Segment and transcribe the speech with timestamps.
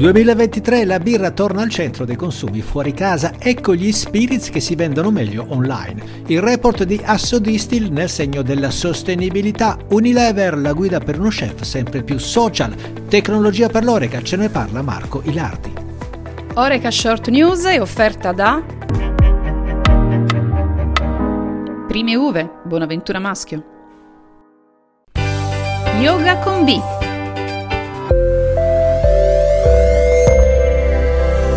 [0.00, 4.74] 2023 la birra torna al centro dei consumi fuori casa, ecco gli spirits che si
[4.74, 6.22] vendono meglio online.
[6.28, 12.02] Il report di Assodistill nel segno della sostenibilità, Unilever la guida per uno chef sempre
[12.02, 12.74] più social,
[13.08, 15.74] tecnologia per l'Oreca, ce ne parla Marco Ilardi.
[16.54, 18.64] Oreca Short News è offerta da
[21.88, 23.64] Prime Uve, Bonaventura Maschio.
[25.98, 26.99] Yoga con B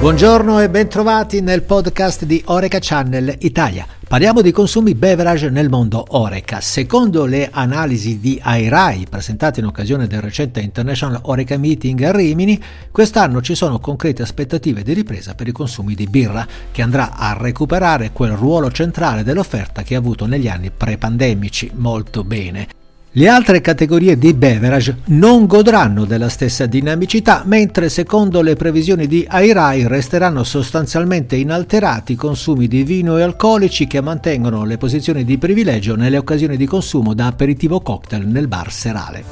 [0.00, 3.84] Buongiorno e bentrovati nel podcast di Oreca Channel Italia.
[4.06, 6.60] Parliamo di consumi beverage nel mondo Oreca.
[6.60, 12.62] Secondo le analisi di AIRAI presentate in occasione del recente International Oreca Meeting a Rimini,
[12.92, 17.36] quest'anno ci sono concrete aspettative di ripresa per i consumi di birra, che andrà a
[17.36, 22.77] recuperare quel ruolo centrale dell'offerta che ha avuto negli anni pre-pandemici molto bene.
[23.12, 29.26] Le altre categorie di beverage non godranno della stessa dinamicità, mentre secondo le previsioni di
[29.26, 35.38] AIRAI resteranno sostanzialmente inalterati i consumi di vino e alcolici che mantengono le posizioni di
[35.38, 39.24] privilegio nelle occasioni di consumo da aperitivo cocktail nel bar serale.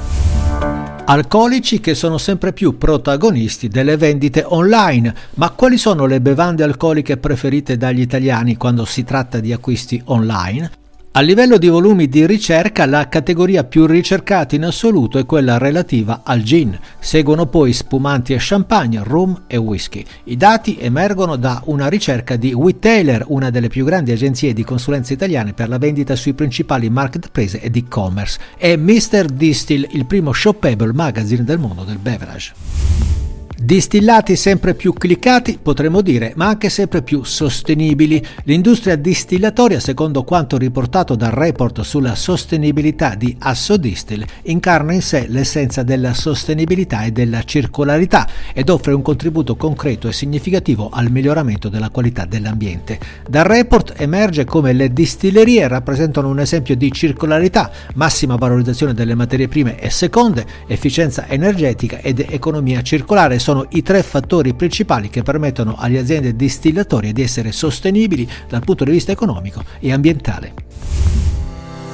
[1.05, 5.15] Alcolici che sono sempre più protagonisti delle vendite online.
[5.35, 10.85] Ma quali sono le bevande alcoliche preferite dagli italiani quando si tratta di acquisti online?
[11.17, 16.21] A livello di volumi di ricerca, la categoria più ricercata in assoluto è quella relativa
[16.23, 16.79] al gin.
[16.99, 20.05] Seguono poi spumanti e champagne, rum e whisky.
[20.25, 25.15] I dati emergono da una ricerca di Whittailer, una delle più grandi agenzie di consulenza
[25.15, 29.25] italiane per la vendita sui principali marketplace ed e-commerce, e Mr.
[29.25, 33.16] Distill, il primo shoppable magazine del mondo del beverage.
[33.59, 38.23] Distillati sempre più cliccati, potremmo dire, ma anche sempre più sostenibili.
[38.45, 45.83] L'industria distillatoria, secondo quanto riportato dal report sulla sostenibilità di Assodistill, incarna in sé l'essenza
[45.83, 51.89] della sostenibilità e della circolarità ed offre un contributo concreto e significativo al miglioramento della
[51.89, 52.99] qualità dell'ambiente.
[53.27, 59.49] Dal report emerge come le distillerie rappresentano un esempio di circolarità, massima valorizzazione delle materie
[59.49, 65.77] prime e seconde, efficienza energetica ed economia circolare sono i tre fattori principali che permettono
[65.79, 70.53] alle aziende distillatorie di essere sostenibili dal punto di vista economico e ambientale.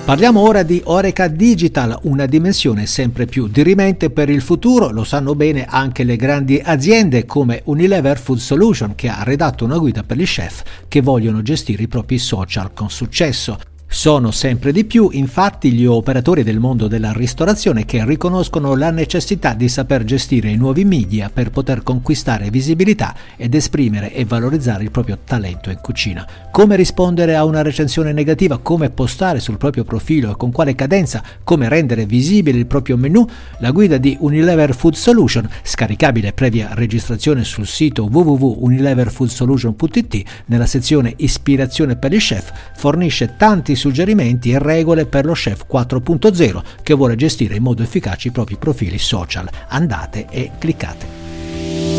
[0.07, 5.35] Parliamo ora di Oreca Digital, una dimensione sempre più dirimente per il futuro, lo sanno
[5.35, 10.17] bene anche le grandi aziende come Unilever Food Solution che ha redatto una guida per
[10.17, 13.72] gli chef che vogliono gestire i propri social con successo.
[13.95, 19.53] Sono sempre di più infatti gli operatori del mondo della ristorazione che riconoscono la necessità
[19.53, 24.91] di saper gestire i nuovi media per poter conquistare visibilità ed esprimere e valorizzare il
[24.91, 26.27] proprio talento in cucina.
[26.51, 31.23] Come rispondere a una recensione negativa, come postare sul proprio profilo e con quale cadenza,
[31.45, 33.27] come rendere visibile il proprio menu,
[33.59, 41.97] la guida di Unilever Food Solution, scaricabile previa registrazione sul sito www.unileverfoodsolution.it nella sezione Ispirazione
[41.97, 47.57] per il chef, fornisce tanti suggerimenti e regole per lo chef 4.0 che vuole gestire
[47.57, 49.49] in modo efficace i propri profili social.
[49.69, 51.21] Andate e cliccate.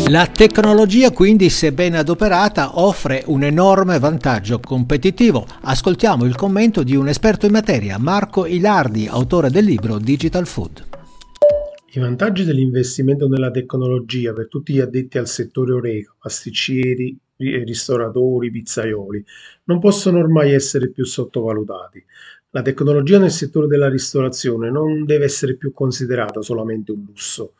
[0.08, 5.46] La tecnologia quindi, se ben adoperata, offre un enorme vantaggio competitivo.
[5.62, 10.86] Ascoltiamo il commento di un esperto in materia, Marco Ilardi, autore del libro Digital Food.
[11.92, 19.24] I vantaggi dell'investimento nella tecnologia per tutti gli addetti al settore oreca, pasticceri, ristoratori, pizzaioli,
[19.64, 22.04] non possono ormai essere più sottovalutati.
[22.50, 27.54] La tecnologia nel settore della ristorazione non deve essere più considerata solamente un lusso.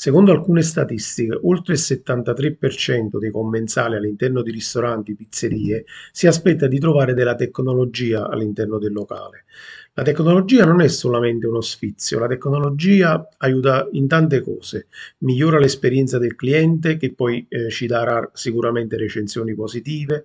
[0.00, 6.66] Secondo alcune statistiche, oltre il 73% dei commensali all'interno di ristoranti e pizzerie si aspetta
[6.66, 9.44] di trovare della tecnologia all'interno del locale.
[9.92, 14.86] La tecnologia non è solamente uno sfizio, la tecnologia aiuta in tante cose,
[15.18, 20.24] migliora l'esperienza del cliente che poi eh, ci darà sicuramente recensioni positive,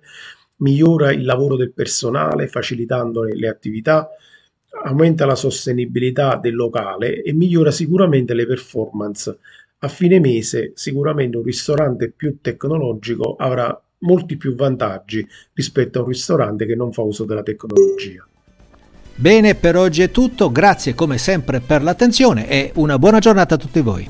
[0.60, 4.08] migliora il lavoro del personale facilitandone le attività,
[4.84, 9.38] aumenta la sostenibilità del locale e migliora sicuramente le performance.
[9.78, 16.08] A fine mese sicuramente un ristorante più tecnologico avrà molti più vantaggi rispetto a un
[16.08, 18.26] ristorante che non fa uso della tecnologia.
[19.14, 23.58] Bene, per oggi è tutto, grazie come sempre per l'attenzione e una buona giornata a
[23.58, 24.08] tutti voi.